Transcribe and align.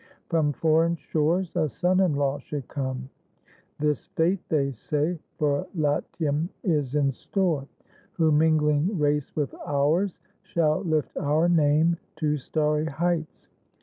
From 0.29 0.51
foreign 0.51 0.95
shores 0.95 1.51
a 1.55 1.69
son 1.69 1.99
in 1.99 2.15
law 2.15 2.39
should 2.39 2.67
come 2.67 3.07
(This 3.77 4.05
fate, 4.15 4.39
they 4.49 4.71
say, 4.71 5.19
for 5.37 5.67
Latium 5.75 6.49
is 6.63 6.95
in 6.95 7.11
store), 7.11 7.67
Who, 8.13 8.31
mingling 8.31 8.97
race 8.97 9.35
with 9.35 9.53
ours, 9.63 10.17
shall 10.41 10.79
lift 10.81 11.15
our 11.17 11.47
name 11.47 11.97
To 12.15 12.35
starry 12.37 12.85
heights. 12.85 13.47